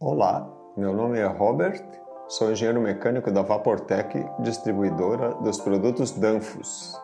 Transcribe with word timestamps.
Olá, 0.00 0.48
meu 0.76 0.94
nome 0.94 1.18
é 1.18 1.26
Robert, 1.26 1.82
sou 2.28 2.52
engenheiro 2.52 2.80
mecânico 2.80 3.32
da 3.32 3.42
Vaportec, 3.42 4.24
distribuidora 4.38 5.34
dos 5.42 5.58
produtos 5.58 6.12
Danfoss. 6.12 6.96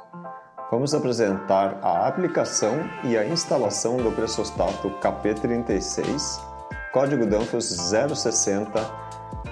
Vamos 0.71 0.95
apresentar 0.95 1.77
a 1.83 2.07
aplicação 2.07 2.77
e 3.03 3.19
a 3.19 3.27
instalação 3.27 3.97
do 3.97 4.13
pressostato 4.13 4.91
KP36, 5.01 6.41
código 6.93 7.27
Danfoss 7.27 7.65
060 7.67 8.79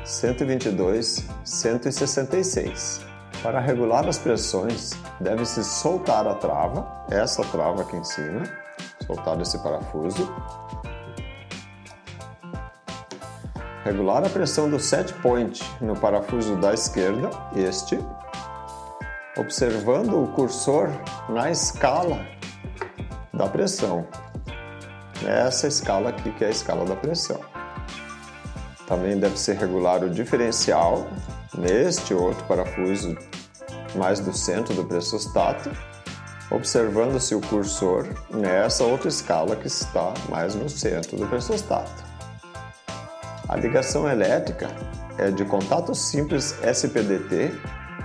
122 0.04 1.28
166. 1.44 3.00
Para 3.42 3.58
regular 3.58 4.06
as 4.06 4.18
pressões, 4.18 4.92
deve-se 5.20 5.64
soltar 5.64 6.28
a 6.28 6.34
trava, 6.36 6.86
essa 7.10 7.42
trava 7.46 7.82
aqui 7.82 7.96
em 7.96 8.04
cima, 8.04 8.44
soltar 9.04 9.40
esse 9.40 9.58
parafuso, 9.58 10.32
Regular 13.84 14.24
a 14.24 14.28
pressão 14.28 14.70
do 14.70 14.78
set 14.78 15.12
point 15.14 15.60
no 15.80 15.96
parafuso 15.96 16.54
da 16.56 16.72
esquerda, 16.72 17.30
este, 17.56 17.98
observando 19.36 20.22
o 20.22 20.28
cursor 20.28 20.88
na 21.28 21.50
escala 21.50 22.24
da 23.34 23.48
pressão. 23.48 24.06
Essa 25.26 25.66
escala 25.66 26.10
aqui 26.10 26.30
que 26.32 26.44
é 26.44 26.48
a 26.48 26.50
escala 26.50 26.84
da 26.84 26.94
pressão. 26.94 27.40
Também 28.86 29.18
deve 29.18 29.36
ser 29.36 29.56
regular 29.56 30.04
o 30.04 30.10
diferencial 30.10 31.08
neste 31.58 32.14
outro 32.14 32.44
parafuso 32.44 33.16
mais 33.96 34.20
do 34.20 34.32
centro 34.32 34.74
do 34.74 34.84
pressostato, 34.84 35.70
observando-se 36.52 37.34
o 37.34 37.40
cursor 37.40 38.06
nessa 38.30 38.84
outra 38.84 39.08
escala 39.08 39.56
que 39.56 39.66
está 39.66 40.14
mais 40.28 40.54
no 40.54 40.68
centro 40.68 41.16
do 41.16 41.26
pressostato. 41.26 42.11
A 43.48 43.56
ligação 43.56 44.08
elétrica 44.08 44.68
é 45.18 45.30
de 45.30 45.44
contato 45.44 45.94
simples 45.94 46.56
SPDT, 46.62 47.52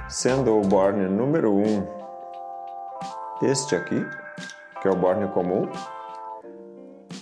sendo 0.09 0.57
o 0.57 0.61
borne 0.61 1.07
número 1.07 1.53
1 1.53 1.97
este 3.43 3.75
aqui, 3.75 4.03
que 4.81 4.87
é 4.87 4.91
o 4.91 4.95
borne 4.95 5.27
comum. 5.27 5.69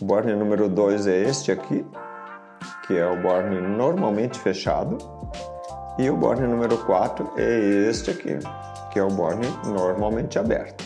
O 0.02 0.06
borne 0.06 0.34
número 0.34 0.70
2 0.70 1.08
é 1.08 1.24
este 1.24 1.52
aqui, 1.52 1.86
que 2.88 2.98
é 2.98 3.06
o 3.06 3.22
borne 3.22 3.60
normalmente 3.60 4.40
fechado. 4.40 4.98
E 6.00 6.10
o 6.10 6.16
borne 6.16 6.48
número 6.48 6.78
4 6.86 7.34
é 7.38 7.60
este 7.90 8.12
aqui, 8.12 8.40
que 8.92 9.00
é 9.00 9.04
o 9.04 9.10
borne 9.10 9.48
normalmente 9.66 10.40
aberto. 10.40 10.86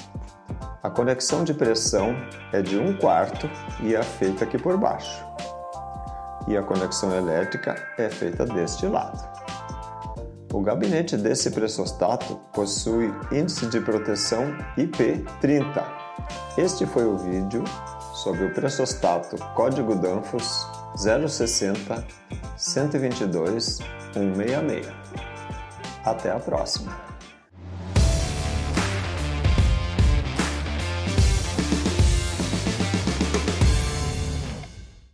A 0.81 0.89
conexão 0.89 1.43
de 1.43 1.53
pressão 1.53 2.15
é 2.51 2.61
de 2.61 2.77
1 2.77 2.97
quarto 2.97 3.49
e 3.81 3.95
é 3.95 4.01
feita 4.01 4.45
aqui 4.45 4.57
por 4.57 4.77
baixo 4.77 5.29
e 6.49 6.57
a 6.57 6.63
conexão 6.63 7.15
elétrica 7.15 7.75
é 7.97 8.09
feita 8.09 8.45
deste 8.45 8.87
lado. 8.87 9.23
O 10.51 10.61
gabinete 10.61 11.15
desse 11.15 11.51
pressostato 11.51 12.35
possui 12.51 13.13
índice 13.31 13.67
de 13.67 13.79
proteção 13.79 14.45
IP30. 14.75 15.85
Este 16.57 16.87
foi 16.87 17.05
o 17.05 17.17
vídeo 17.17 17.63
sobre 18.15 18.45
o 18.45 18.53
pressostato 18.53 19.37
código 19.53 19.95
Danfoss 19.95 20.67
060 20.97 22.03
122 22.57 23.77
166. 24.11 24.87
Até 26.03 26.31
a 26.31 26.39
próxima! 26.39 27.18